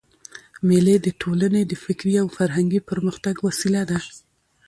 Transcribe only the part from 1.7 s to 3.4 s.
فکري او فرهنګي پرمختګ